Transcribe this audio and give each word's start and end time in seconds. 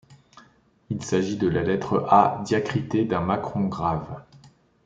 Il 0.89 1.03
s'agit 1.05 1.37
de 1.37 1.47
la 1.47 1.61
lettre 1.61 2.07
A 2.09 2.41
diacritée 2.43 3.05
d'un 3.05 3.21
macron-grave. 3.21 4.23